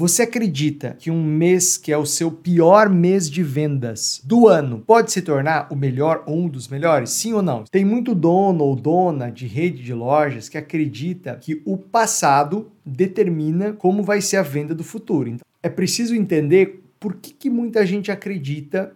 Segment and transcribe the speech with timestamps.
[0.00, 4.82] Você acredita que um mês que é o seu pior mês de vendas do ano
[4.86, 7.10] pode se tornar o melhor ou um dos melhores?
[7.10, 7.64] Sim ou não?
[7.64, 13.74] Tem muito dono ou dona de rede de lojas que acredita que o passado determina
[13.74, 15.28] como vai ser a venda do futuro.
[15.28, 18.94] Então, é preciso entender por que, que muita gente acredita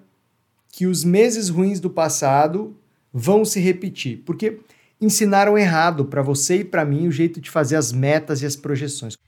[0.72, 2.74] que os meses ruins do passado
[3.12, 4.22] vão se repetir.
[4.24, 4.58] Porque
[4.98, 8.56] ensinaram errado para você e para mim o jeito de fazer as metas e as
[8.56, 9.18] projeções.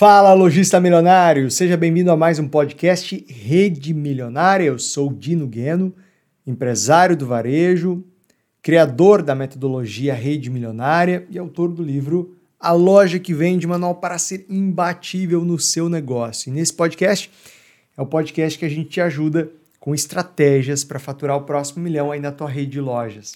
[0.00, 1.50] Fala, lojista milionário!
[1.50, 4.64] Seja bem-vindo a mais um podcast Rede Milionária.
[4.64, 5.94] Eu sou Dino Gueno,
[6.46, 8.02] empresário do varejo,
[8.62, 14.16] criador da metodologia Rede Milionária e autor do livro A Loja que Vende Manual para
[14.16, 16.48] ser imbatível no seu negócio.
[16.48, 17.30] E nesse podcast
[17.94, 22.10] é o podcast que a gente te ajuda com estratégias para faturar o próximo milhão
[22.10, 23.34] aí na tua rede de lojas.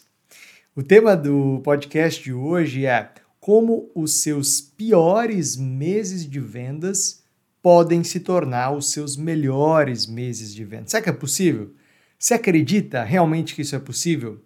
[0.74, 3.10] O tema do podcast de hoje é
[3.44, 7.22] como os seus piores meses de vendas
[7.62, 10.92] podem se tornar os seus melhores meses de vendas.
[10.92, 11.74] Será que é possível?
[12.18, 14.42] Você acredita realmente que isso é possível?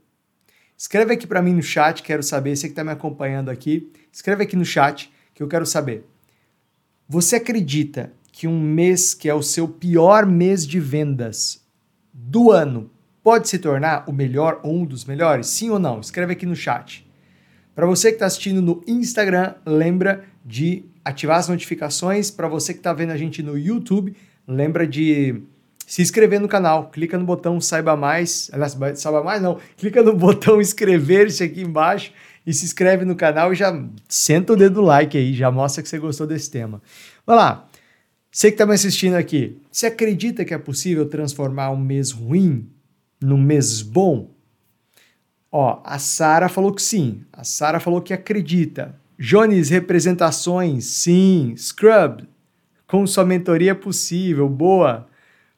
[0.77, 2.57] Escreve aqui para mim no chat, quero saber.
[2.57, 6.05] Você que está me acompanhando aqui, escreve aqui no chat que eu quero saber.
[7.09, 11.65] Você acredita que um mês que é o seu pior mês de vendas
[12.13, 12.91] do ano
[13.23, 15.47] pode se tornar o melhor ou um dos melhores?
[15.47, 16.01] Sim ou não?
[16.01, 17.08] Escreve aqui no chat.
[17.79, 22.29] Para você que está assistindo no Instagram, lembra de ativar as notificações.
[22.29, 24.17] Para você que está vendo a gente no YouTube,
[24.49, 25.45] lembra de
[25.87, 26.91] se inscrever no canal.
[26.91, 28.51] Clica no botão Saiba Mais.
[28.53, 29.61] Aliás, Saiba Mais não.
[29.77, 32.13] Clica no botão Inscrever-se aqui embaixo
[32.45, 33.73] e se inscreve no canal e já
[34.09, 36.83] senta o dedo no like aí, já mostra que você gostou desse tema.
[37.25, 37.69] Vai lá.
[38.29, 42.69] Você que está me assistindo aqui, você acredita que é possível transformar um mês ruim
[43.21, 44.37] num mês bom?
[45.51, 47.25] Ó, a Sara falou que sim.
[47.33, 48.95] A Sara falou que acredita.
[49.19, 51.55] Jones, representações, sim.
[51.57, 52.29] Scrub,
[52.87, 55.09] com sua mentoria possível, boa.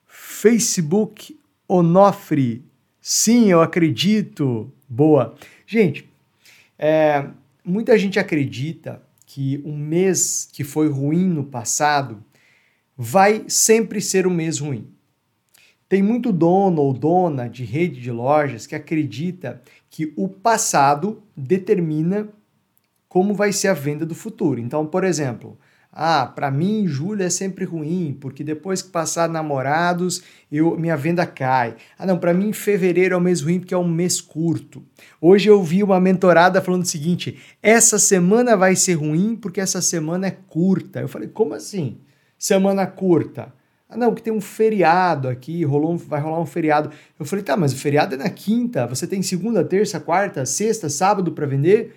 [0.07, 2.65] Facebook Onofre,
[3.01, 5.37] sim, eu acredito, boa.
[5.65, 6.09] Gente,
[6.77, 7.29] é,
[7.65, 12.25] muita gente acredita que um mês que foi ruim no passado
[12.97, 14.89] vai sempre ser um mês ruim.
[15.89, 22.29] Tem muito dono ou dona de rede de lojas que acredita que o passado determina
[23.09, 24.61] como vai ser a venda do futuro.
[24.61, 25.59] Então, por exemplo,
[25.93, 31.27] ah, para mim julho é sempre ruim, porque depois que passar namorados, eu minha venda
[31.27, 31.75] cai.
[31.99, 34.85] Ah, não, para mim fevereiro é um mês ruim porque é um mês curto.
[35.21, 39.83] Hoje eu vi uma mentorada falando o seguinte: essa semana vai ser ruim porque essa
[39.83, 41.01] semana é curta.
[41.01, 41.99] Eu falei: "Como assim?
[42.39, 43.53] Semana curta?"
[43.91, 46.93] Ah, não, que tem um feriado aqui, rolou um, vai rolar um feriado.
[47.19, 50.89] Eu falei, tá, mas o feriado é na quinta, você tem segunda, terça, quarta, sexta,
[50.89, 51.97] sábado para vender?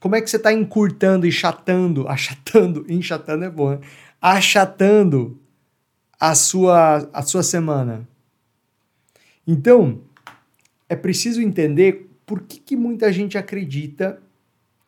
[0.00, 3.80] Como é que você está encurtando, enchatando, achatando, enchatando é bom, né?
[4.22, 5.36] achatando
[6.20, 8.08] a sua, a sua semana?
[9.44, 10.00] Então,
[10.88, 14.22] é preciso entender por que, que muita gente acredita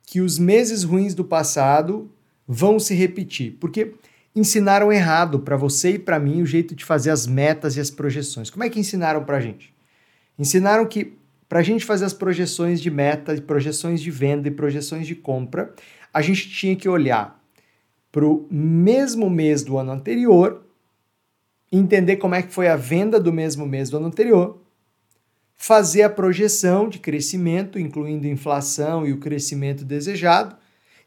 [0.07, 2.09] que os meses ruins do passado
[2.47, 3.57] vão se repetir.
[3.59, 3.95] Porque
[4.35, 7.91] ensinaram errado para você e para mim o jeito de fazer as metas e as
[7.91, 8.51] projeções.
[8.51, 9.75] Como é que ensinaram para a gente?
[10.39, 11.17] Ensinaram que
[11.49, 15.75] para a gente fazer as projeções de meta, projeções de venda e projeções de compra,
[16.15, 17.41] a gente tinha que olhar
[18.13, 20.65] para o mesmo mês do ano anterior,
[21.71, 24.61] entender como é que foi a venda do mesmo mês do ano anterior,
[25.57, 30.57] fazer a projeção de crescimento, incluindo inflação e o crescimento desejado,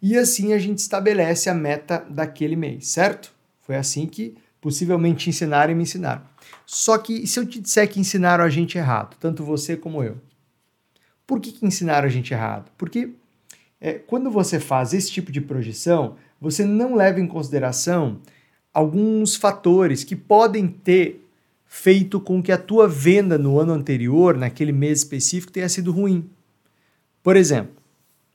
[0.04, 3.34] e assim a gente estabelece a meta daquele mês, certo?
[3.62, 6.22] Foi assim que possivelmente ensinaram e me ensinaram.
[6.66, 10.18] Só que se eu te disser que ensinaram a gente errado, tanto você como eu,
[11.26, 12.70] por que, que ensinaram a gente errado?
[12.78, 13.12] Porque
[13.80, 18.20] é, quando você faz esse tipo de projeção, você não leva em consideração
[18.74, 21.26] alguns fatores que podem ter
[21.66, 26.30] feito com que a tua venda no ano anterior, naquele mês específico, tenha sido ruim.
[27.24, 27.83] Por exemplo,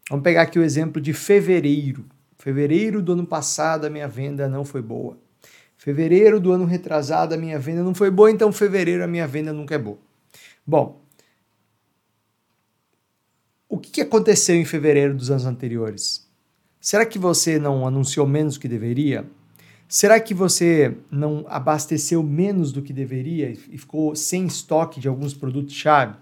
[0.09, 2.05] Vamos pegar aqui o exemplo de fevereiro.
[2.39, 5.19] Fevereiro do ano passado a minha venda não foi boa.
[5.77, 9.53] Fevereiro do ano retrasado a minha venda não foi boa, então fevereiro a minha venda
[9.53, 9.99] nunca é boa.
[10.67, 11.01] Bom,
[13.69, 16.27] o que aconteceu em fevereiro dos anos anteriores?
[16.81, 19.29] Será que você não anunciou menos do que deveria?
[19.87, 25.35] Será que você não abasteceu menos do que deveria e ficou sem estoque de alguns
[25.35, 26.17] produtos-chave?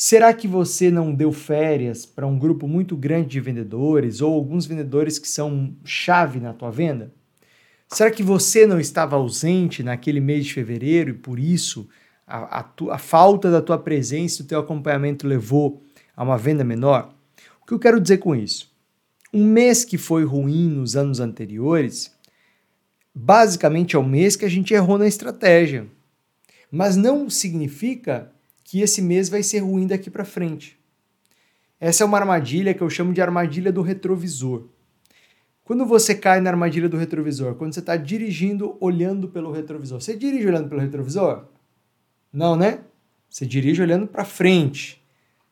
[0.00, 4.64] Será que você não deu férias para um grupo muito grande de vendedores ou alguns
[4.64, 7.12] vendedores que são chave na tua venda?
[7.88, 11.88] Será que você não estava ausente naquele mês de fevereiro e por isso
[12.24, 15.82] a, a, tu, a falta da tua presença e do teu acompanhamento levou
[16.16, 17.12] a uma venda menor?
[17.60, 18.72] O que eu quero dizer com isso?
[19.34, 22.16] Um mês que foi ruim nos anos anteriores,
[23.12, 25.88] basicamente é o mês que a gente errou na estratégia.
[26.70, 28.30] Mas não significa
[28.68, 30.78] que esse mês vai ser ruim daqui para frente.
[31.80, 34.66] Essa é uma armadilha que eu chamo de armadilha do retrovisor.
[35.64, 40.14] Quando você cai na armadilha do retrovisor, quando você está dirigindo olhando pelo retrovisor, você
[40.14, 41.46] dirige olhando pelo retrovisor?
[42.30, 42.80] Não, né?
[43.30, 45.02] Você dirige olhando para frente.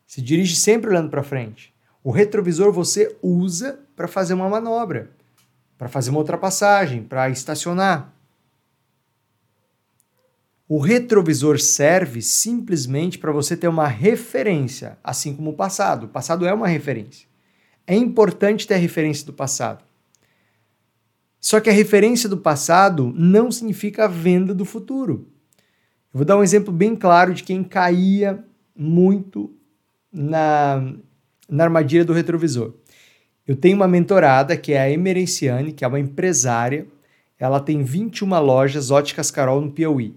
[0.07, 1.73] Você dirige sempre olhando para frente.
[2.05, 5.11] O retrovisor você usa para fazer uma manobra,
[5.79, 8.13] para fazer uma ultrapassagem, para estacionar.
[10.69, 16.05] O retrovisor serve simplesmente para você ter uma referência, assim como o passado.
[16.07, 17.29] O passado é uma referência.
[17.87, 19.85] É importante ter a referência do passado.
[21.41, 25.29] Só que a referência do passado não significa a venda do futuro.
[26.13, 29.55] Eu vou dar um exemplo bem claro de quem caía muito
[30.13, 30.93] na,
[31.49, 32.75] na armadilha do retrovisor.
[33.47, 36.89] Eu tenho uma mentorada que é a Emerenciane, que é uma empresária.
[37.39, 40.17] Ela tem 21 lojas óticas Carol no Piauí.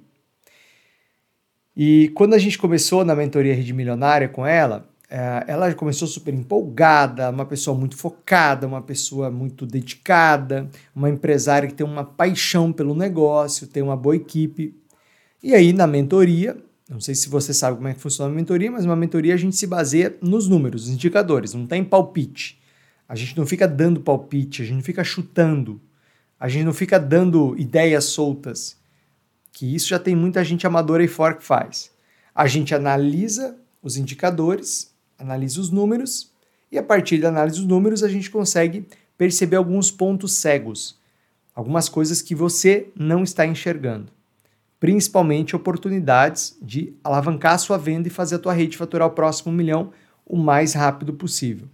[1.81, 6.33] E quando a gente começou na mentoria Rede Milionária com ela, é, ela começou super
[6.33, 12.73] empolgada, uma pessoa muito focada, uma pessoa muito dedicada, uma empresária que tem uma paixão
[12.73, 14.75] pelo negócio, tem uma boa equipe.
[15.41, 16.57] E aí, na mentoria,
[16.89, 19.37] não sei se você sabe como é que funciona a mentoria, mas uma mentoria a
[19.37, 22.59] gente se baseia nos números, nos indicadores, não tem palpite.
[23.07, 25.79] A gente não fica dando palpite, a gente não fica chutando,
[26.37, 28.78] a gente não fica dando ideias soltas,
[29.59, 31.91] que isso já tem muita gente amadora aí fora que faz.
[32.33, 36.31] A gente analisa os indicadores, analisa os números,
[36.71, 40.97] e a partir da análise dos números a gente consegue perceber alguns pontos cegos,
[41.53, 44.13] algumas coisas que você não está enxergando
[44.79, 49.51] principalmente oportunidades de alavancar a sua venda e fazer a tua rede faturar o próximo
[49.51, 49.91] milhão
[50.25, 51.67] o mais rápido possível.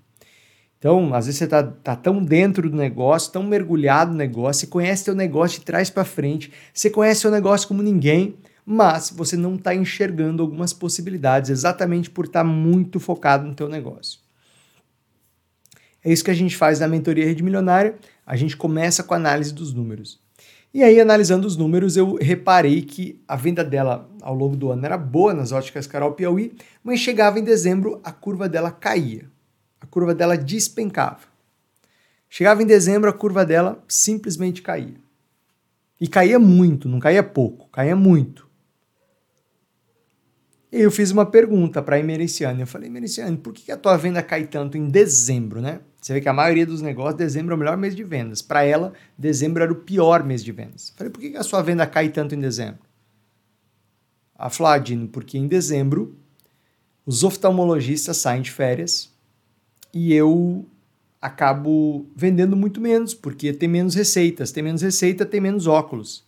[0.86, 4.68] Então, às vezes você está tá tão dentro do negócio, tão mergulhado no negócio, você
[4.68, 9.36] conhece teu negócio de trás para frente, você conhece seu negócio como ninguém, mas você
[9.36, 14.20] não está enxergando algumas possibilidades exatamente por estar tá muito focado no teu negócio.
[16.04, 17.96] É isso que a gente faz na mentoria Rede Milionária.
[18.24, 20.20] A gente começa com a análise dos números.
[20.72, 24.86] E aí, analisando os números, eu reparei que a venda dela ao longo do ano
[24.86, 26.54] era boa nas óticas Carol Piauí,
[26.84, 29.34] mas chegava em dezembro, a curva dela caía.
[29.86, 31.28] A curva dela despencava.
[32.28, 34.96] Chegava em dezembro, a curva dela simplesmente caía.
[36.02, 38.50] E caía muito, não caía pouco, caía muito.
[40.72, 42.62] E eu fiz uma pergunta para a Emericiane.
[42.62, 45.80] Eu falei, Emericiane, por que a tua venda cai tanto em dezembro, né?
[46.02, 48.42] Você vê que a maioria dos negócios, dezembro é o melhor mês de vendas.
[48.42, 50.90] Para ela, dezembro era o pior mês de vendas.
[50.90, 52.82] Eu falei, por que a sua venda cai tanto em dezembro?
[54.36, 56.18] A Fladino, porque em dezembro
[57.06, 59.15] os oftalmologistas saem de férias
[59.96, 60.66] e eu
[61.22, 64.52] acabo vendendo muito menos, porque tem menos receitas.
[64.52, 66.26] Tem menos receita, tem menos óculos.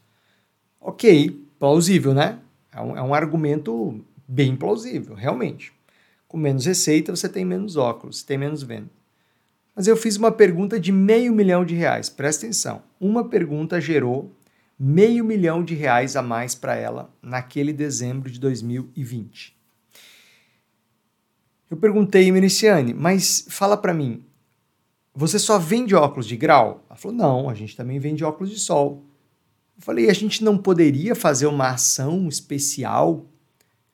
[0.79, 2.39] Ok, plausível, né?
[2.71, 5.73] É um, é um argumento bem plausível, realmente.
[6.29, 8.89] Com menos receita, você tem menos óculos, tem menos venda.
[9.75, 12.09] Mas eu fiz uma pergunta de meio milhão de reais.
[12.09, 12.81] Presta atenção.
[13.01, 14.31] Uma pergunta gerou
[14.79, 19.56] meio milhão de reais a mais para ela naquele dezembro de 2020.
[21.69, 24.23] Eu perguntei, Mericiane, mas fala para mim,
[25.13, 26.85] você só vende óculos de grau?
[26.89, 29.03] Ela falou, não, a gente também vende óculos de sol.
[29.75, 33.25] Eu falei, a gente não poderia fazer uma ação especial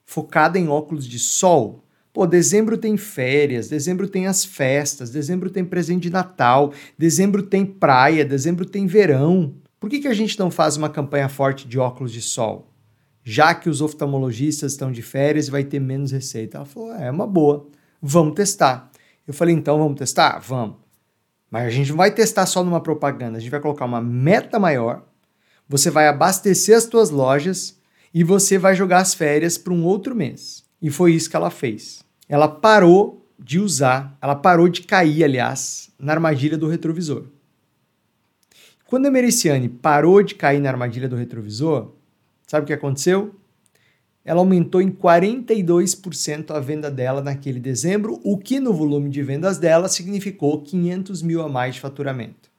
[0.05, 1.83] focada em óculos de sol?
[2.11, 7.65] Pô, dezembro tem férias, dezembro tem as festas, dezembro tem presente de Natal, dezembro tem
[7.65, 9.55] praia, dezembro tem verão.
[9.79, 12.72] Por que, que a gente não faz uma campanha forte de óculos de sol?
[13.23, 16.57] Já que os oftalmologistas estão de férias vai ter menos receita.
[16.57, 17.67] Ela falou: é uma boa,
[18.01, 18.91] vamos testar.
[19.27, 20.39] Eu falei: então vamos testar?
[20.39, 20.77] Vamos.
[21.49, 24.59] Mas a gente não vai testar só numa propaganda, a gente vai colocar uma meta
[24.59, 25.03] maior,
[25.69, 27.79] você vai abastecer as tuas lojas
[28.13, 30.63] e você vai jogar as férias para um outro mês.
[30.81, 32.03] E foi isso que ela fez
[32.33, 37.25] ela parou de usar, ela parou de cair, aliás, na armadilha do retrovisor.
[38.87, 41.93] Quando a Mericiane parou de cair na armadilha do retrovisor,
[42.53, 43.33] sabe o que aconteceu?
[44.23, 49.57] Ela aumentou em 42% a venda dela naquele dezembro, o que no volume de vendas
[49.57, 52.51] dela significou 500 mil a mais de faturamento.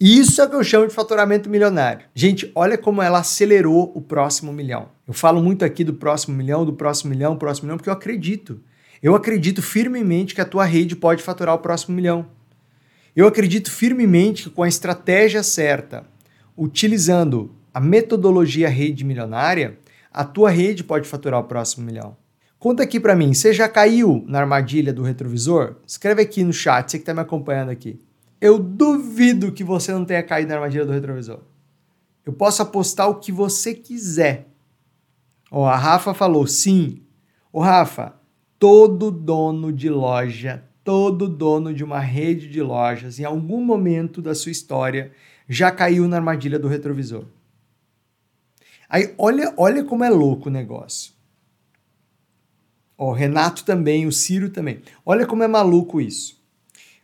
[0.00, 2.06] Isso é o que eu chamo de faturamento milionário.
[2.12, 4.88] Gente, olha como ela acelerou o próximo milhão.
[5.06, 8.60] Eu falo muito aqui do próximo milhão, do próximo milhão, próximo milhão, porque eu acredito.
[9.00, 12.26] Eu acredito firmemente que a tua rede pode faturar o próximo milhão.
[13.14, 16.04] Eu acredito firmemente que com a estratégia certa,
[16.56, 19.78] utilizando a metodologia rede milionária,
[20.12, 22.16] a tua rede pode faturar o próximo milhão.
[22.58, 25.76] Conta aqui para mim, você já caiu na armadilha do retrovisor?
[25.86, 28.00] Escreve aqui no chat, você que está me acompanhando aqui.
[28.40, 31.38] Eu duvido que você não tenha caído na armadilha do retrovisor.
[32.26, 34.48] Eu posso apostar o que você quiser.
[35.48, 37.02] Ó, a Rafa falou sim.
[37.52, 38.12] Ô Rafa,
[38.58, 44.34] todo dono de loja, todo dono de uma rede de lojas, em algum momento da
[44.34, 45.12] sua história,
[45.48, 47.37] já caiu na armadilha do retrovisor.
[48.88, 51.12] Aí olha, olha como é louco o negócio.
[52.96, 54.82] O Renato também, o Ciro também.
[55.04, 56.42] Olha como é maluco isso.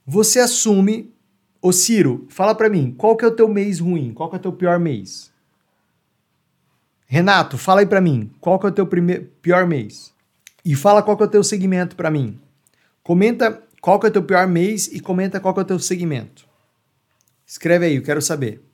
[0.06, 1.14] Você assume,
[1.62, 4.12] ô Ciro, fala para mim, qual que é o teu mês ruim?
[4.12, 5.32] Qual que é o teu pior mês?
[7.06, 10.12] Renato, fala aí para mim, qual que é o teu primeir, pior mês?
[10.64, 12.40] E fala qual que é o teu segmento para mim.
[13.02, 15.78] Comenta qual que é o teu pior mês e comenta qual que é o teu
[15.78, 16.48] segmento.
[17.46, 18.64] Escreve aí, eu quero saber.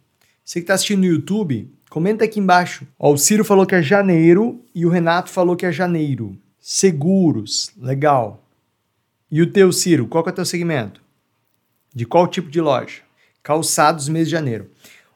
[0.44, 2.87] Você que está assistindo no YouTube, comenta aqui embaixo.
[2.99, 6.38] Ó, o Ciro falou que é janeiro e o Renato falou que é janeiro.
[6.59, 8.42] Seguros, legal.
[9.30, 11.02] E o teu, Ciro, qual que é o teu segmento?
[11.94, 13.02] De qual tipo de loja?
[13.42, 14.70] Calçados, mês de janeiro.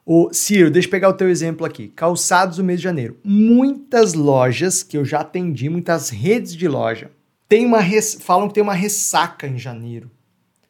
[0.05, 1.87] O Ciro, deixa eu pegar o teu exemplo aqui.
[1.87, 3.17] Calçados, o mês de janeiro.
[3.23, 7.09] Muitas lojas que eu já atendi, muitas redes de loja,
[7.47, 8.17] tem uma res...
[8.19, 10.11] falam que tem uma ressaca em janeiro.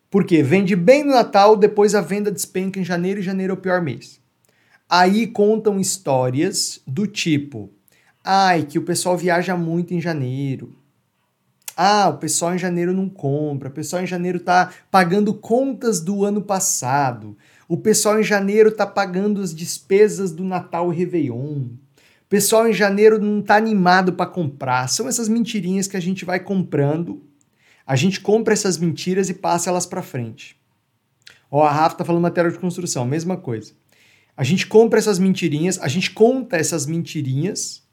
[0.09, 0.43] Por quê?
[0.43, 3.81] Vende bem no Natal, depois a venda despenca em janeiro e janeiro é o pior
[3.81, 4.21] mês.
[4.89, 7.71] Aí contam histórias do tipo:
[8.23, 10.75] ai, que o pessoal viaja muito em janeiro.
[11.77, 16.23] Ah, o pessoal em janeiro não compra, o pessoal em janeiro tá pagando contas do
[16.23, 17.37] ano passado.
[17.67, 21.63] O pessoal em janeiro tá pagando as despesas do Natal e Réveillon.
[21.65, 24.87] O pessoal em janeiro não tá animado para comprar.
[24.87, 27.23] São essas mentirinhas que a gente vai comprando.
[27.85, 30.55] A gente compra essas mentiras e passa elas para frente.
[31.51, 33.73] Ó, a Rafa tá falando material de construção, mesma coisa.
[34.37, 37.83] A gente compra essas mentirinhas, a gente conta essas mentirinhas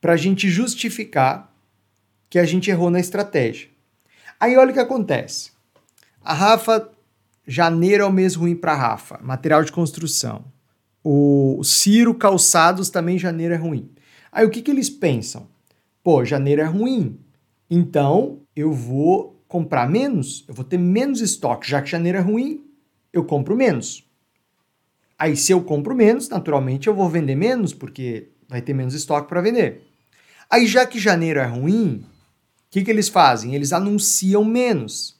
[0.00, 1.52] para a gente justificar
[2.30, 3.68] que a gente errou na estratégia.
[4.38, 5.50] Aí olha o que acontece.
[6.22, 6.88] A Rafa,
[7.46, 10.44] janeiro é o mês ruim para Rafa, material de construção.
[11.02, 13.90] O Ciro Calçados também janeiro é ruim.
[14.30, 15.48] Aí o que, que eles pensam?
[16.02, 17.18] Pô, janeiro é ruim,
[17.68, 22.64] então eu vou comprar menos, eu vou ter menos estoque, já que janeiro é ruim,
[23.12, 24.07] eu compro menos.
[25.18, 29.28] Aí se eu compro menos, naturalmente eu vou vender menos, porque vai ter menos estoque
[29.28, 29.82] para vender.
[30.48, 33.54] Aí já que janeiro é ruim, o que, que eles fazem?
[33.54, 35.16] Eles anunciam menos.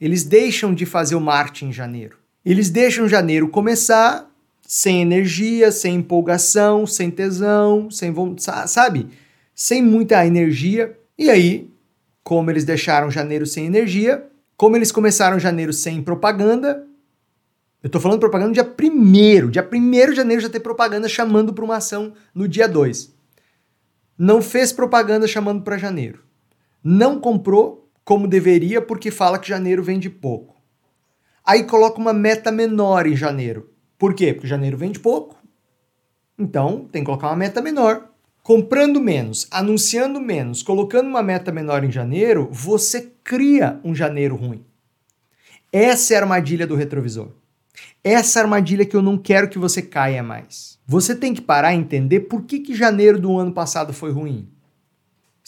[0.00, 2.16] Eles deixam de fazer o marketing em janeiro.
[2.44, 4.28] Eles deixam janeiro começar
[4.66, 9.08] sem energia, sem empolgação, sem tesão, sem vontade, sabe?
[9.54, 10.96] Sem muita energia.
[11.18, 11.70] E aí,
[12.22, 16.87] como eles deixaram janeiro sem energia, como eles começaram janeiro sem propaganda,
[17.82, 21.52] eu tô falando propaganda no dia 1 dia 1 de janeiro já tem propaganda chamando
[21.52, 23.14] para uma ação no dia 2.
[24.18, 26.28] Não fez propaganda chamando para janeiro
[26.82, 30.56] não comprou como deveria porque fala que janeiro vende pouco.
[31.44, 33.70] Aí coloca uma meta menor em janeiro.
[33.98, 34.32] Por quê?
[34.32, 35.36] Porque janeiro vende pouco.
[36.38, 38.08] Então tem que colocar uma meta menor.
[38.42, 44.64] Comprando menos, anunciando menos, colocando uma meta menor em janeiro, você cria um janeiro ruim.
[45.70, 47.28] Essa é a armadilha do retrovisor.
[48.02, 50.78] Essa armadilha que eu não quero que você caia mais.
[50.86, 54.48] Você tem que parar e entender por que, que janeiro do ano passado foi ruim.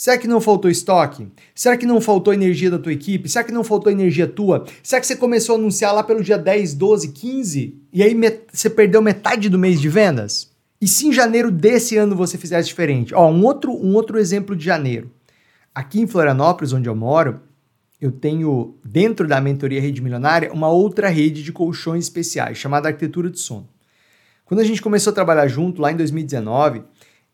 [0.00, 1.28] Será que não faltou estoque?
[1.54, 3.28] Será que não faltou energia da tua equipe?
[3.28, 4.64] Será que não faltou energia tua?
[4.82, 8.16] Será que você começou a anunciar lá pelo dia 10, 12, 15 e aí
[8.50, 10.50] você perdeu metade do mês de vendas?
[10.80, 13.14] E se em janeiro desse ano você fizesse diferente?
[13.14, 15.10] Ó, um outro, um outro exemplo de janeiro.
[15.74, 17.42] Aqui em Florianópolis, onde eu moro,
[18.00, 23.28] eu tenho dentro da mentoria Rede Milionária uma outra rede de colchões especiais chamada Arquitetura
[23.28, 23.68] de Sono.
[24.44, 26.82] Quando a gente começou a trabalhar junto lá em 2019,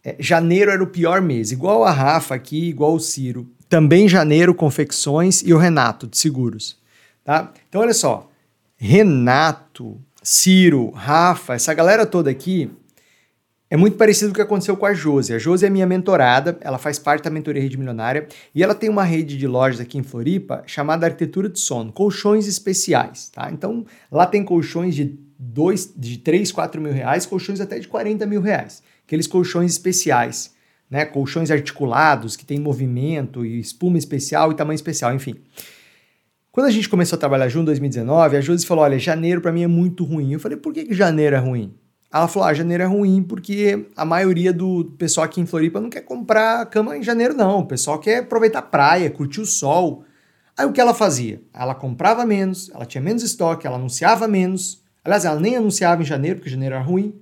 [0.04, 3.49] é, janeiro era o pior mês, igual a Rafa aqui, igual o Ciro.
[3.68, 6.78] Também janeiro, confecções e o Renato, de seguros.
[7.25, 7.52] Tá?
[7.68, 8.30] Então, olha só.
[8.76, 12.70] Renato, Ciro, Rafa, essa galera toda aqui
[13.68, 15.35] é muito parecido com o que aconteceu com a Josi.
[15.35, 18.88] A Josi é minha mentorada, ela faz parte da mentoria Rede Milionária e ela tem
[18.88, 23.50] uma rede de lojas aqui em Floripa chamada Arquitetura de Sono, colchões especiais, tá?
[23.50, 28.25] Então, lá tem colchões de, dois, de 3, 4 mil reais, colchões até de 40
[28.26, 30.52] mil reais aqueles colchões especiais,
[30.90, 31.04] né?
[31.04, 35.37] Colchões articulados que tem movimento e espuma especial e tamanho especial, enfim.
[36.50, 39.52] Quando a gente começou a trabalhar junto em 2019, a Josi falou: "Olha, janeiro para
[39.52, 40.32] mim é muito ruim".
[40.32, 41.75] Eu falei: "Por que, que janeiro é ruim?"
[42.12, 45.90] Ela falou: "Ah, janeiro é ruim porque a maioria do pessoal aqui em Floripa não
[45.90, 47.60] quer comprar cama em janeiro não.
[47.60, 50.04] O pessoal quer aproveitar a praia, curtir o sol".
[50.56, 51.42] Aí o que ela fazia?
[51.52, 56.04] Ela comprava menos, ela tinha menos estoque, ela anunciava menos, Aliás, ela nem anunciava em
[56.04, 57.14] janeiro, porque janeiro era ruim,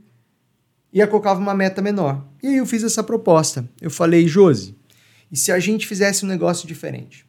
[0.91, 2.27] e ela colocava uma meta menor.
[2.43, 3.69] E aí eu fiz essa proposta.
[3.79, 4.75] Eu falei, Josi,
[5.31, 7.27] e se a gente fizesse um negócio diferente?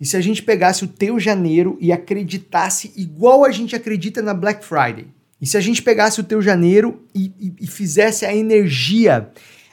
[0.00, 4.32] E se a gente pegasse o teu janeiro e acreditasse igual a gente acredita na
[4.32, 5.08] Black Friday?
[5.40, 9.30] E se a gente pegasse o teu janeiro e, e, e fizesse a energia,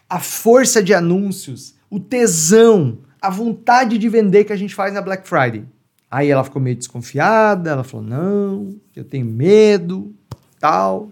[0.10, 5.02] a força de anúncios, o tesão, a vontade de vender que a gente faz na
[5.02, 5.66] Black Friday?
[6.10, 10.14] Aí ela ficou meio desconfiada, ela falou: não, eu tenho medo,
[10.60, 11.12] tal.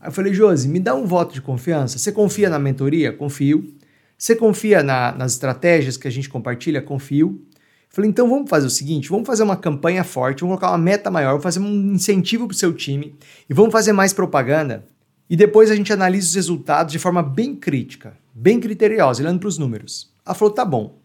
[0.00, 1.98] Aí eu falei, Josi, me dá um voto de confiança.
[1.98, 3.12] Você confia na mentoria?
[3.12, 3.74] Confio.
[4.16, 6.80] Você confia na, nas estratégias que a gente compartilha?
[6.80, 7.44] Confio.
[7.90, 11.10] Falei, então vamos fazer o seguinte: vamos fazer uma campanha forte, vamos colocar uma meta
[11.10, 13.16] maior, vamos fazer um incentivo para o seu time
[13.48, 14.86] e vamos fazer mais propaganda.
[15.28, 19.48] E depois a gente analisa os resultados de forma bem crítica, bem criteriosa, olhando para
[19.48, 20.10] os números.
[20.24, 20.98] Ela falou: tá bom.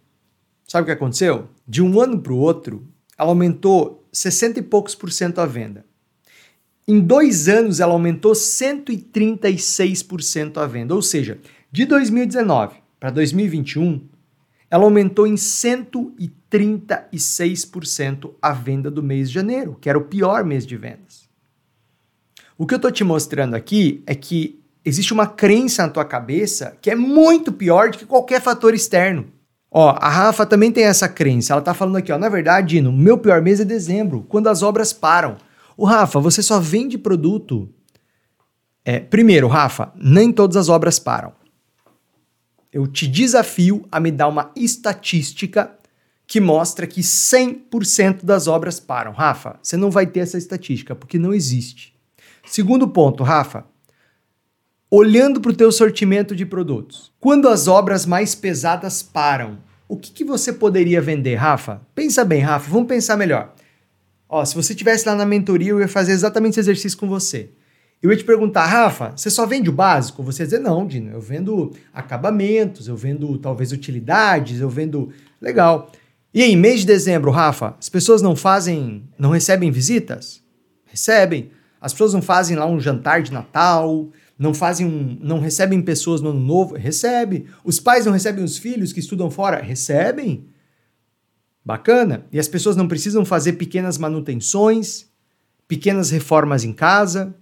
[0.67, 1.49] Sabe o que aconteceu?
[1.67, 2.87] De um ano para o outro,
[3.17, 5.85] ela aumentou 60 e poucos por cento a venda.
[6.87, 10.93] Em dois anos, ela aumentou 136% a venda.
[10.93, 11.39] Ou seja,
[11.71, 14.07] de 2019 para 2021,
[14.69, 20.65] ela aumentou em 136% a venda do mês de janeiro, que era o pior mês
[20.65, 21.29] de vendas.
[22.57, 26.75] O que eu estou te mostrando aqui é que existe uma crença na tua cabeça
[26.81, 29.27] que é muito pior do que qualquer fator externo.
[29.69, 31.51] Ó, a Rafa também tem essa crença.
[31.53, 34.63] Ela está falando aqui, ó, na verdade, no meu pior mês é dezembro, quando as
[34.63, 35.35] obras param.
[35.75, 37.69] O Rafa, você só vende produto.
[38.85, 41.33] É, primeiro, Rafa, nem todas as obras param
[42.75, 45.71] eu te desafio a me dar uma estatística
[46.27, 49.13] que mostra que 100% das obras param.
[49.13, 51.95] Rafa, você não vai ter essa estatística, porque não existe.
[52.45, 53.63] Segundo ponto, Rafa,
[54.91, 60.11] olhando para o teu sortimento de produtos, quando as obras mais pesadas param, o que,
[60.11, 61.81] que você poderia vender, Rafa?
[61.95, 63.55] Pensa bem, Rafa, vamos pensar melhor.
[64.27, 67.51] Ó, se você estivesse lá na mentoria, eu ia fazer exatamente esse exercício com você.
[68.01, 70.21] Eu ia te perguntar, Rafa, você só vende o básico?
[70.23, 75.09] Você ia dizer, não, Dino, eu vendo acabamentos, eu vendo talvez utilidades, eu vendo.
[75.41, 75.91] Legal.
[76.33, 80.43] E aí, mês de dezembro, Rafa, as pessoas não fazem, não recebem visitas?
[80.85, 81.49] Recebem.
[81.79, 86.21] As pessoas não fazem lá um jantar de Natal, não fazem um, não recebem pessoas
[86.21, 86.75] no ano novo?
[86.75, 87.47] Recebe.
[87.63, 89.61] Os pais não recebem os filhos que estudam fora?
[89.61, 90.45] Recebem.
[91.63, 92.25] Bacana.
[92.31, 95.05] E as pessoas não precisam fazer pequenas manutenções,
[95.67, 97.33] pequenas reformas em casa?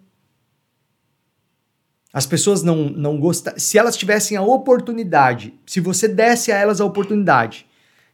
[2.13, 3.55] As pessoas não, não gostam.
[3.57, 7.65] Se elas tivessem a oportunidade, se você desse a elas a oportunidade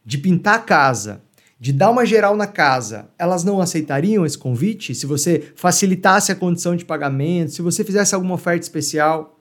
[0.04, 1.22] de pintar a casa,
[1.60, 4.94] de dar uma geral na casa, elas não aceitariam esse convite?
[4.94, 9.38] Se você facilitasse a condição de pagamento, se você fizesse alguma oferta especial?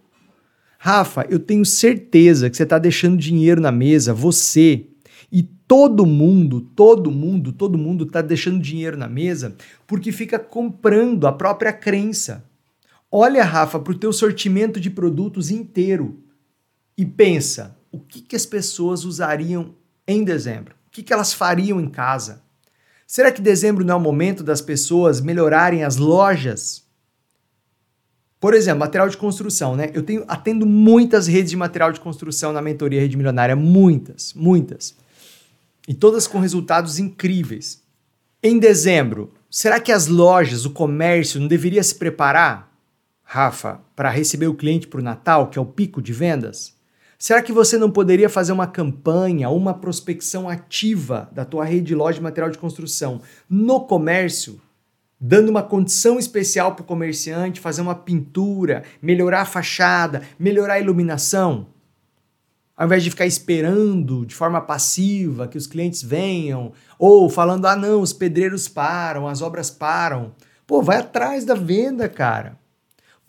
[0.77, 4.87] Rafa, eu tenho certeza que você está deixando dinheiro na mesa, você
[5.31, 9.55] e todo mundo, todo mundo, todo mundo está deixando dinheiro na mesa
[9.87, 12.48] porque fica comprando a própria crença.
[13.11, 16.23] Olha, Rafa, para o teu sortimento de produtos inteiro
[16.95, 19.73] e pensa, o que, que as pessoas usariam
[20.07, 20.75] em dezembro?
[20.87, 22.43] O que, que elas fariam em casa?
[23.07, 26.83] Será que dezembro não é o momento das pessoas melhorarem as lojas?
[28.39, 29.89] Por exemplo, material de construção, né?
[29.93, 34.95] Eu tenho, atendo muitas redes de material de construção na mentoria Rede Milionária, muitas, muitas.
[35.87, 37.81] E todas com resultados incríveis.
[38.41, 42.68] Em dezembro, será que as lojas, o comércio não deveria se preparar?
[43.31, 46.75] Rafa, para receber o cliente para o Natal, que é o pico de vendas?
[47.15, 51.95] Será que você não poderia fazer uma campanha, uma prospecção ativa da tua rede de
[51.95, 54.59] loja de material de construção no comércio,
[55.21, 60.79] dando uma condição especial para o comerciante, fazer uma pintura, melhorar a fachada, melhorar a
[60.79, 61.67] iluminação?
[62.75, 67.75] Ao invés de ficar esperando de forma passiva que os clientes venham, ou falando, ah
[67.75, 70.33] não, os pedreiros param, as obras param.
[70.65, 72.57] Pô, vai atrás da venda, cara.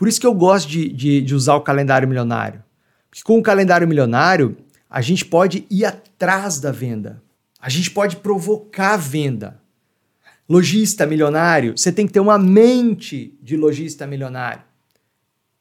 [0.00, 2.64] Por isso que eu gosto de, de, de usar o calendário milionário.
[3.10, 4.56] Porque com o calendário milionário,
[4.88, 7.22] a gente pode ir atrás da venda.
[7.60, 9.60] A gente pode provocar a venda.
[10.48, 14.62] Lojista milionário, você tem que ter uma mente de lojista milionário.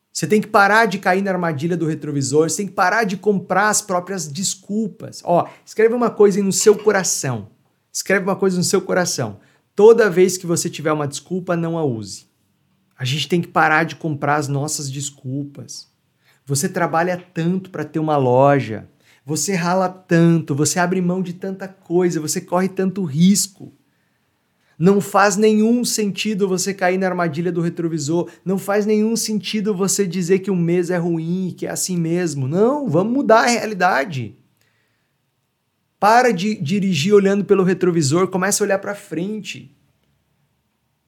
[0.09, 3.17] Você tem que parar de cair na armadilha do retrovisor, você tem que parar de
[3.17, 5.21] comprar as próprias desculpas.
[5.25, 7.49] Ó, escreve uma coisa no seu coração.
[7.91, 9.41] Escreve uma coisa no seu coração.
[9.75, 12.28] Toda vez que você tiver uma desculpa, não a use.
[12.99, 15.87] A gente tem que parar de comprar as nossas desculpas.
[16.45, 18.89] Você trabalha tanto para ter uma loja,
[19.25, 23.73] você rala tanto, você abre mão de tanta coisa, você corre tanto risco.
[24.77, 28.29] Não faz nenhum sentido você cair na armadilha do retrovisor.
[28.43, 32.49] Não faz nenhum sentido você dizer que um mês é ruim, que é assim mesmo.
[32.49, 34.35] Não, vamos mudar a realidade.
[35.97, 39.73] Para de dirigir olhando pelo retrovisor, comece a olhar para frente.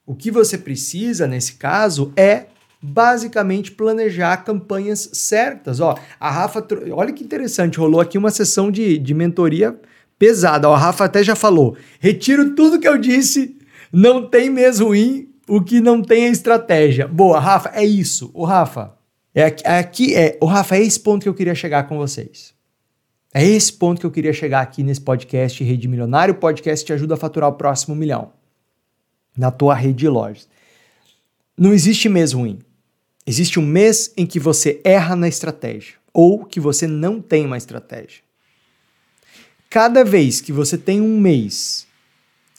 [0.06, 2.48] O que você precisa nesse caso é
[2.82, 5.80] basicamente planejar campanhas certas.
[5.80, 9.80] Ó, a Rafa, olha que interessante, rolou aqui uma sessão de, de mentoria
[10.18, 10.68] pesada.
[10.68, 13.56] Ó, a Rafa até já falou: retiro tudo que eu disse,
[13.94, 17.08] não tem mês ruim, o que não tem é estratégia.
[17.08, 18.32] Boa, Rafa, é isso.
[18.34, 18.94] O Rafa,
[19.36, 21.98] é aqui, é aqui é, o Rafa, é esse ponto que eu queria chegar com
[21.98, 22.54] vocês.
[23.34, 26.34] É esse ponto que eu queria chegar aqui nesse podcast Rede Milionário.
[26.34, 28.41] O podcast te ajuda a faturar o próximo milhão
[29.38, 30.48] na tua rede de lojas.
[31.58, 32.60] Não existe mês ruim.
[33.26, 37.58] Existe um mês em que você erra na estratégia ou que você não tem uma
[37.58, 38.24] estratégia.
[39.70, 41.88] Cada vez que você tem um mês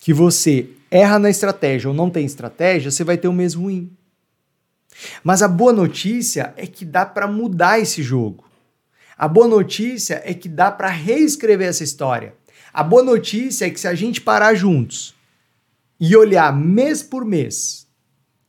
[0.00, 3.90] que você erra na estratégia ou não tem estratégia, você vai ter um mês ruim.
[5.22, 8.44] Mas a boa notícia é que dá para mudar esse jogo.
[9.16, 12.34] A boa notícia é que dá para reescrever essa história.
[12.72, 15.14] A boa notícia é que se a gente parar juntos
[16.04, 17.86] e olhar mês por mês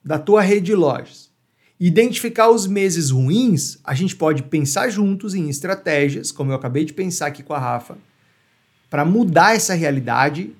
[0.03, 1.31] da tua rede de lojas,
[1.79, 6.93] identificar os meses ruins, a gente pode pensar juntos em estratégias, como eu acabei de
[6.93, 7.95] pensar aqui com a Rafa,
[8.89, 10.55] para mudar essa realidade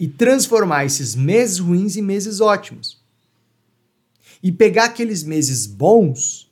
[0.00, 3.00] e transformar esses meses ruins em meses ótimos
[4.42, 6.50] e pegar aqueles meses bons,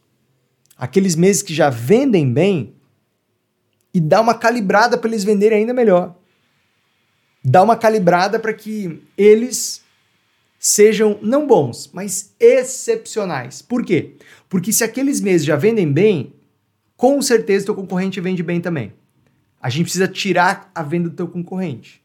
[0.76, 2.76] aqueles meses que já vendem bem,
[3.92, 6.16] e dar uma calibrada para eles venderem ainda melhor.
[7.44, 9.82] Dar uma calibrada para que eles
[10.58, 13.62] sejam não bons, mas excepcionais.
[13.62, 14.16] Por quê?
[14.48, 16.32] Porque se aqueles meses já vendem bem,
[16.96, 18.92] com certeza teu concorrente vende bem também.
[19.60, 22.02] A gente precisa tirar a venda do teu concorrente.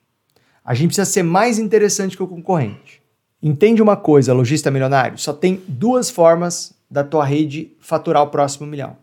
[0.64, 3.02] A gente precisa ser mais interessante que o concorrente.
[3.42, 5.18] Entende uma coisa, lojista milionário?
[5.18, 8.96] Só tem duas formas da tua rede faturar o próximo milhão.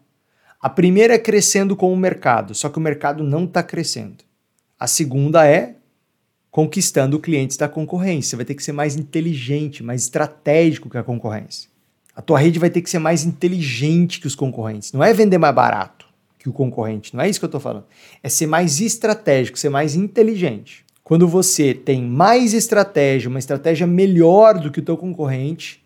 [0.61, 4.25] A primeira é crescendo com o mercado, só que o mercado não está crescendo.
[4.79, 5.77] A segunda é
[6.51, 8.31] conquistando clientes da concorrência.
[8.31, 11.71] Você vai ter que ser mais inteligente, mais estratégico que a concorrência.
[12.15, 14.93] A tua rede vai ter que ser mais inteligente que os concorrentes.
[14.93, 16.07] Não é vender mais barato
[16.39, 17.85] que o concorrente, não é isso que eu estou falando.
[18.23, 20.85] É ser mais estratégico, ser mais inteligente.
[21.05, 25.85] Quando você tem mais estratégia, uma estratégia melhor do que o teu concorrente,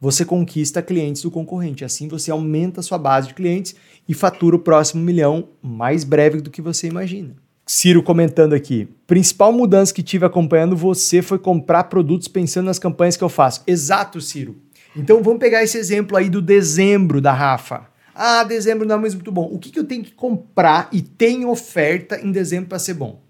[0.00, 1.84] você conquista clientes do concorrente.
[1.84, 3.74] Assim você aumenta a sua base de clientes
[4.08, 7.34] e fatura o próximo milhão mais breve do que você imagina.
[7.72, 8.88] Ciro comentando aqui.
[9.06, 13.62] Principal mudança que tive acompanhando você foi comprar produtos pensando nas campanhas que eu faço.
[13.66, 14.56] Exato, Ciro.
[14.96, 17.88] Então vamos pegar esse exemplo aí do dezembro da Rafa.
[18.14, 19.48] Ah, dezembro não é muito bom.
[19.52, 23.20] O que, que eu tenho que comprar e tem oferta em dezembro para ser bom?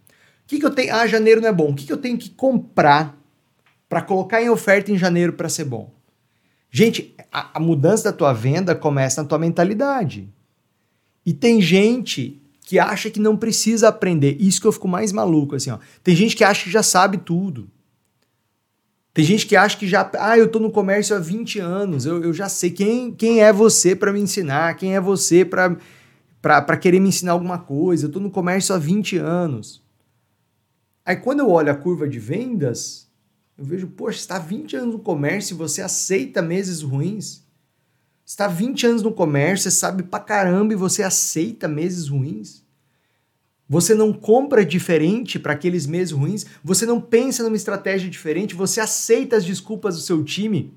[0.51, 0.93] que, que eu tenho?
[0.93, 1.71] Ah, janeiro não é bom.
[1.71, 3.17] O que, que eu tenho que comprar
[3.89, 5.95] para colocar em oferta em janeiro para ser bom?
[6.73, 10.29] Gente, a, a, mudança da tua venda começa na tua mentalidade.
[11.25, 14.37] E tem gente que acha que não precisa aprender.
[14.39, 15.79] Isso que eu fico mais maluco, assim, ó.
[16.05, 17.69] Tem gente que acha que já sabe tudo.
[19.13, 20.09] Tem gente que acha que já.
[20.21, 22.71] Ah, eu tô no comércio há 20 anos, eu, eu já sei.
[22.71, 24.77] Quem, quem é você para me ensinar?
[24.77, 28.07] Quem é você para querer me ensinar alguma coisa?
[28.07, 29.83] Eu tô no comércio há 20 anos.
[31.05, 33.09] Aí quando eu olho a curva de vendas,
[33.59, 37.40] eu vejo, poxa, está 20 anos no comércio e você aceita meses ruins?
[38.31, 42.63] Está 20 anos no comércio, você sabe pra caramba e você aceita meses ruins?
[43.69, 46.47] Você não compra diferente para aqueles meses ruins?
[46.63, 48.55] Você não pensa numa estratégia diferente?
[48.55, 50.73] Você aceita as desculpas do seu time?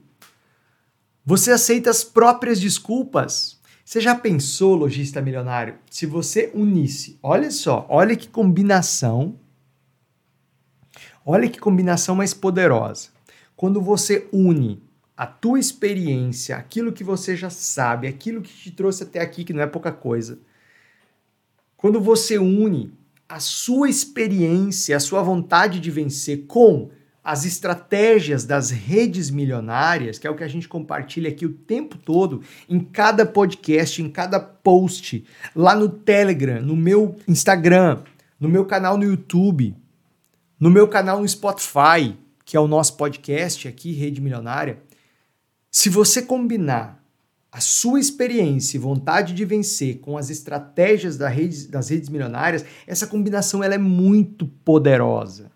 [1.23, 3.59] Você aceita as próprias desculpas?
[3.85, 9.37] Você já pensou, lojista milionário, se você unisse, olha só, olha que combinação
[11.23, 13.09] Olha que combinação mais poderosa.
[13.55, 14.81] Quando você une
[15.15, 19.53] a tua experiência, aquilo que você já sabe, aquilo que te trouxe até aqui, que
[19.53, 20.39] não é pouca coisa.
[21.77, 22.93] Quando você une
[23.27, 26.89] a sua experiência, a sua vontade de vencer com
[27.23, 31.97] as estratégias das redes milionárias, que é o que a gente compartilha aqui o tempo
[31.97, 35.23] todo, em cada podcast, em cada post,
[35.55, 38.03] lá no Telegram, no meu Instagram,
[38.39, 39.75] no meu canal no YouTube,
[40.59, 44.79] no meu canal no Spotify, que é o nosso podcast aqui, Rede Milionária,
[45.75, 47.03] se você combinar
[47.51, 52.63] a sua experiência e vontade de vencer com as estratégias da rede, das redes milionárias,
[52.85, 55.51] essa combinação ela é muito poderosa.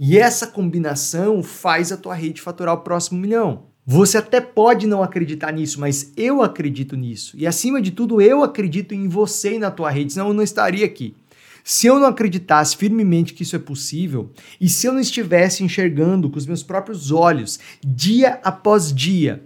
[0.00, 3.64] E essa combinação faz a tua rede faturar o próximo milhão.
[3.84, 7.36] Você até pode não acreditar nisso, mas eu acredito nisso.
[7.36, 10.42] E acima de tudo, eu acredito em você e na tua rede, senão eu não
[10.42, 11.14] estaria aqui.
[11.64, 16.28] Se eu não acreditasse firmemente que isso é possível, e se eu não estivesse enxergando
[16.28, 19.42] com os meus próprios olhos, dia após dia,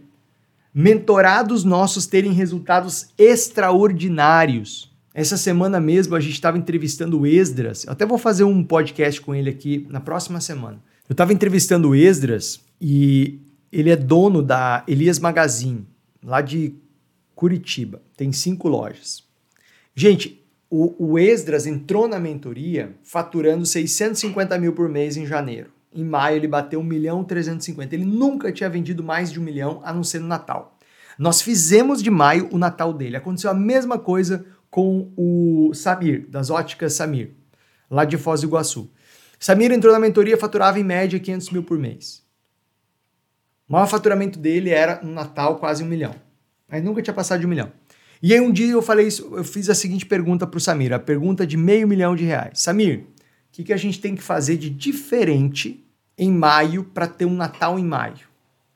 [0.73, 4.95] mentorados nossos terem resultados extraordinários.
[5.15, 7.85] Essa semana mesmo a gente estava entrevistando o Esdras.
[7.85, 10.79] Eu até vou fazer um podcast com ele aqui na próxima semana.
[11.09, 13.41] Eu estava entrevistando o Esdras e
[13.73, 15.87] ele é dono da Elias Magazine,
[16.23, 16.75] lá de
[17.35, 18.03] Curitiba.
[18.17, 19.23] Tem cinco lojas.
[19.95, 25.71] Gente, o, o Esdras entrou na mentoria faturando 650 mil por mês em janeiro.
[25.95, 27.95] Em maio ele bateu 1 milhão 350.
[27.95, 30.77] Ele nunca tinha vendido mais de um milhão, a não ser no Natal.
[31.19, 33.17] Nós fizemos de maio o Natal dele.
[33.17, 37.33] Aconteceu a mesma coisa com o Samir, das óticas Samir,
[37.91, 38.91] lá de Foz do Iguaçu.
[39.39, 42.23] Samir entrou na mentoria, faturava em média 500 mil por mês.
[43.69, 46.15] O maior faturamento dele era no Natal quase um milhão.
[46.69, 47.73] Mas nunca tinha passado de um milhão.
[48.23, 50.93] E aí um dia eu falei isso, eu fiz a seguinte pergunta para o Samir,
[50.93, 52.61] a pergunta de meio milhão de reais.
[52.61, 53.07] Samir, o
[53.53, 55.85] que, que a gente tem que fazer de diferente
[56.17, 58.27] em maio para ter um Natal em maio?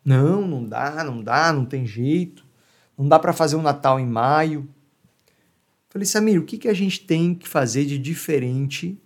[0.04, 2.44] Não, não dá, não dá, não tem jeito.
[2.96, 4.68] Não dá para fazer um Natal em maio.
[5.88, 8.98] Falei, Samir, o que, que a gente tem que fazer de diferente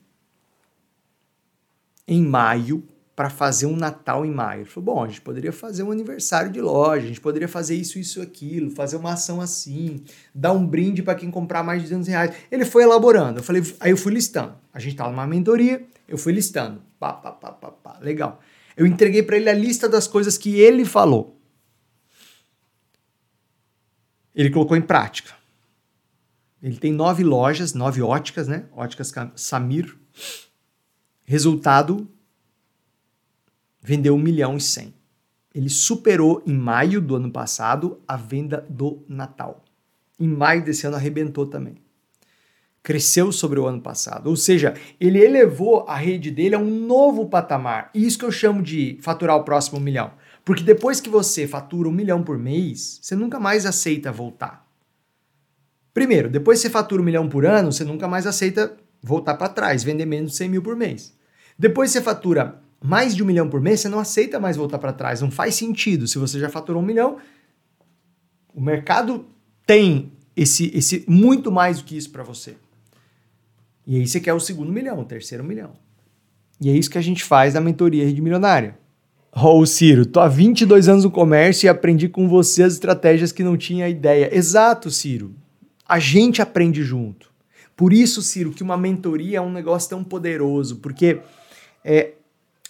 [2.07, 4.63] em maio para fazer um Natal em maio.
[4.63, 7.77] Ele falou: bom, a gente poderia fazer um aniversário de loja, a gente poderia fazer
[7.77, 10.03] isso, isso, aquilo, fazer uma ação assim,
[10.35, 12.35] dar um brinde para quem comprar mais de 200 reais.
[12.51, 13.41] Ele foi elaborando.
[13.41, 14.55] Eu falei, aí eu fui listando.
[14.73, 16.83] A gente estava numa mentoria, eu fui listando.
[16.99, 17.99] Pá, pá, pá, pá, pá.
[18.01, 18.41] Legal.
[18.77, 21.41] Eu entreguei para ele a lista das coisas que ele falou.
[24.35, 25.33] Ele colocou em prática.
[26.61, 28.65] Ele tem nove lojas, nove óticas, né?
[28.75, 29.97] Óticas Samir.
[31.25, 32.09] Resultado,
[33.85, 34.95] vendeu 1 milhão e 100.
[35.55, 39.63] Ele superou em maio do ano passado a venda do Natal.
[40.19, 41.77] Em maio desse ano arrebentou também.
[42.83, 44.29] Cresceu sobre o ano passado.
[44.29, 47.91] Ou seja, ele elevou a rede dele a um novo patamar.
[47.95, 50.13] E isso que eu chamo de faturar o próximo milhão.
[50.45, 54.67] Porque depois que você fatura um milhão por mês, você nunca mais aceita voltar.
[55.93, 59.49] Primeiro, depois que você fatura um milhão por ano, você nunca mais aceita voltar para
[59.49, 61.15] trás, vender menos de 100 mil por mês.
[61.59, 64.93] Depois você fatura mais de um milhão por mês, você não aceita mais voltar para
[64.93, 65.23] trás.
[65.23, 66.07] Não faz sentido.
[66.07, 67.17] Se você já faturou um milhão,
[68.55, 69.25] o mercado
[69.67, 72.57] tem esse, esse muito mais do que isso para você.
[73.87, 75.73] E aí você quer o segundo milhão, o terceiro milhão.
[76.61, 78.79] E é isso que a gente faz na mentoria Rede Milionária.
[79.33, 83.43] Oh, Ciro, tô há 22 anos no comércio e aprendi com você as estratégias que
[83.43, 84.29] não tinha ideia.
[84.31, 85.35] Exato, Ciro.
[85.89, 87.33] A gente aprende junto.
[87.75, 91.21] Por isso, Ciro, que uma mentoria é um negócio tão poderoso, porque
[91.83, 92.13] é,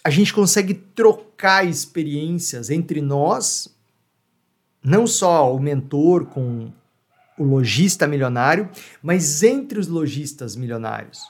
[0.05, 3.75] a gente consegue trocar experiências entre nós,
[4.83, 6.71] não só o mentor com
[7.39, 8.69] o lojista milionário,
[9.01, 11.23] mas entre os lojistas milionários.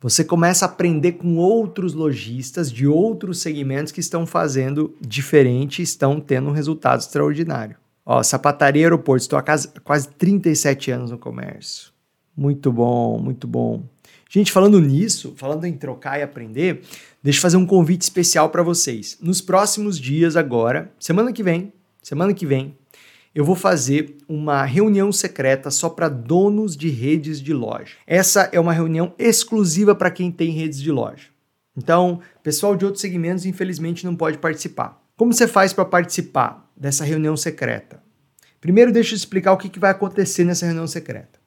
[0.00, 5.84] Você começa a aprender com outros lojistas de outros segmentos que estão fazendo diferente e
[5.84, 7.76] estão tendo um resultado extraordinário.
[8.04, 9.44] Ó, sapataria aeroporto, estou há
[9.84, 11.92] quase 37 anos no comércio.
[12.36, 13.84] Muito bom, muito bom.
[14.34, 16.80] Gente, falando nisso, falando em trocar e aprender,
[17.22, 19.18] deixa eu fazer um convite especial para vocês.
[19.20, 21.70] Nos próximos dias agora, semana que vem,
[22.02, 22.74] semana que vem,
[23.34, 27.96] eu vou fazer uma reunião secreta só para donos de redes de loja.
[28.06, 31.26] Essa é uma reunião exclusiva para quem tem redes de loja.
[31.76, 34.98] Então, pessoal de outros segmentos, infelizmente, não pode participar.
[35.14, 38.02] Como você faz para participar dessa reunião secreta?
[38.62, 41.38] Primeiro, deixa eu explicar o que, que vai acontecer nessa reunião secreta.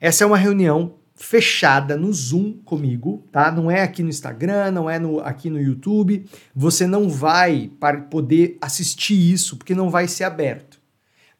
[0.00, 3.50] Essa é uma reunião fechada no Zoom comigo, tá?
[3.50, 6.26] Não é aqui no Instagram, não é no, aqui no YouTube.
[6.54, 7.70] Você não vai
[8.10, 10.80] poder assistir isso porque não vai ser aberto.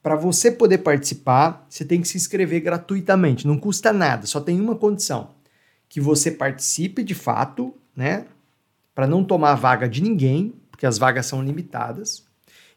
[0.02, 4.60] Para você poder participar, você tem que se inscrever gratuitamente, não custa nada, só tem
[4.60, 5.30] uma condição:
[5.88, 8.26] que você participe de fato, né?
[8.94, 12.22] Para não tomar a vaga de ninguém, porque as vagas são limitadas.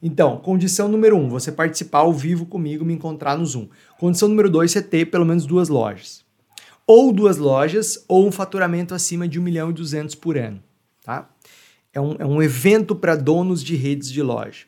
[0.01, 3.67] Então, condição número um, você participar ao vivo comigo, me encontrar no Zoom.
[3.99, 6.26] Condição número dois, você ter pelo menos duas lojas
[6.87, 10.63] ou duas lojas, ou um faturamento acima de 1 milhão e 200 por ano.
[11.03, 11.29] Tá?
[11.93, 14.65] É, um, é um evento para donos de redes de loja.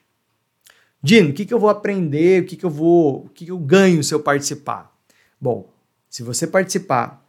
[1.01, 2.43] Dino, o que, que eu vou aprender?
[2.43, 3.25] O que, que eu vou.
[3.25, 4.93] O que, que eu ganho se eu participar?
[5.39, 5.71] Bom,
[6.09, 7.25] se você participar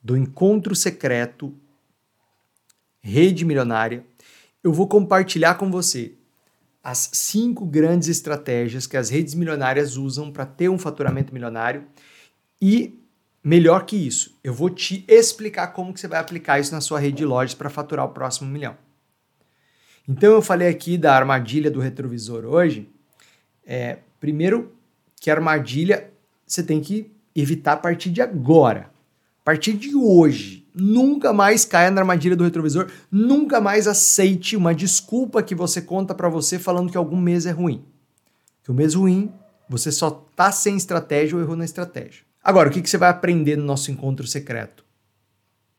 [0.00, 1.52] do encontro secreto
[3.00, 4.04] Rede Milionária,
[4.62, 6.14] eu vou compartilhar com você
[6.82, 11.84] as cinco grandes estratégias que as redes milionárias usam para ter um faturamento milionário
[12.60, 12.98] e
[13.44, 17.00] Melhor que isso, eu vou te explicar como que você vai aplicar isso na sua
[17.00, 18.76] rede de lojas para faturar o próximo milhão.
[20.08, 22.88] Então eu falei aqui da armadilha do retrovisor hoje.
[23.64, 24.72] É, primeiro
[25.20, 26.12] que a armadilha
[26.46, 28.90] você tem que evitar a partir de agora.
[29.40, 34.72] A partir de hoje, nunca mais caia na armadilha do retrovisor, nunca mais aceite uma
[34.72, 37.84] desculpa que você conta para você falando que algum mês é ruim.
[38.62, 39.32] Que o mês ruim,
[39.68, 42.24] você só tá sem estratégia ou errou na estratégia.
[42.42, 44.84] Agora, o que, que você vai aprender no nosso encontro secreto?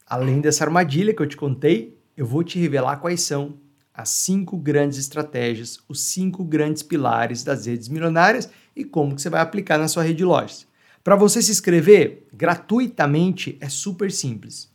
[0.08, 3.58] Além dessa armadilha que eu te contei, eu vou te revelar quais são
[3.94, 9.30] as cinco grandes estratégias, os cinco grandes pilares das redes milionárias e como que você
[9.30, 10.66] vai aplicar na sua rede de lojas.
[11.04, 14.72] Para você se inscrever gratuitamente é super simples.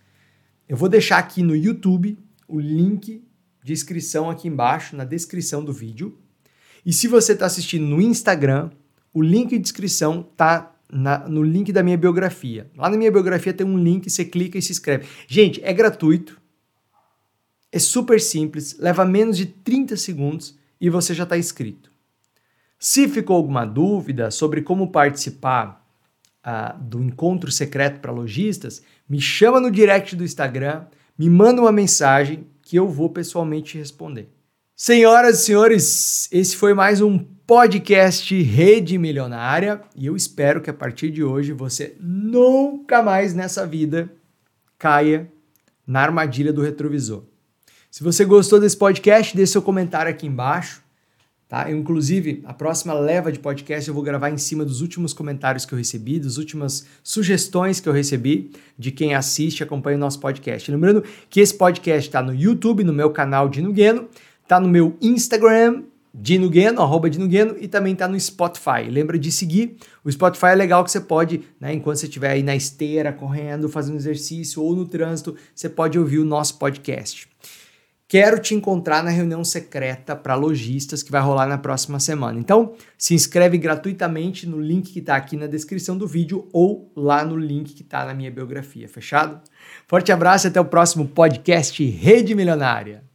[0.68, 3.24] Eu vou deixar aqui no YouTube o link
[3.64, 6.18] de inscrição aqui embaixo, na descrição do vídeo.
[6.84, 8.70] E se você está assistindo no Instagram,
[9.12, 12.70] o link de inscrição está no link da minha biografia.
[12.76, 15.06] Lá na minha biografia tem um link, você clica e se inscreve.
[15.26, 16.40] Gente, é gratuito,
[17.70, 21.90] é super simples, leva menos de 30 segundos e você já está inscrito.
[22.78, 25.84] Se ficou alguma dúvida sobre como participar
[26.46, 30.86] uh, do encontro secreto para lojistas, me chama no direct do Instagram,
[31.18, 34.28] me manda uma mensagem que eu vou pessoalmente responder.
[34.76, 40.74] Senhoras e senhores, esse foi mais um podcast Rede Milionária e eu espero que a
[40.74, 44.12] partir de hoje você nunca mais nessa vida
[44.78, 45.32] caia
[45.86, 47.22] na armadilha do retrovisor.
[47.90, 50.82] Se você gostou desse podcast, deixe seu comentário aqui embaixo.
[51.48, 51.70] Tá?
[51.70, 55.64] Eu, inclusive, a próxima leva de podcast eu vou gravar em cima dos últimos comentários
[55.64, 60.00] que eu recebi, das últimas sugestões que eu recebi de quem assiste e acompanha o
[60.00, 60.70] nosso podcast.
[60.70, 64.06] Lembrando que esse podcast está no YouTube, no meu canal Dino Gueno,
[64.44, 68.88] está no meu Instagram, Dino Gueno, arroba Dino Gueno, e também está no Spotify.
[68.88, 69.76] Lembra de seguir.
[70.04, 73.68] O Spotify é legal que você pode, né, enquanto você estiver aí na esteira, correndo,
[73.68, 77.28] fazendo exercício ou no trânsito, você pode ouvir o nosso podcast.
[78.10, 82.40] Quero te encontrar na reunião secreta para lojistas que vai rolar na próxima semana.
[82.40, 87.22] Então, se inscreve gratuitamente no link que está aqui na descrição do vídeo ou lá
[87.22, 89.38] no link que está na minha biografia, fechado?
[89.86, 93.07] Forte abraço e até o próximo podcast Rede Milionária.